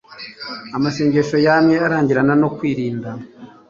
[0.77, 3.09] amasengesho yamye arangirana no kwirinda